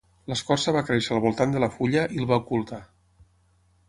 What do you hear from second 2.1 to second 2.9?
i el va ocultar.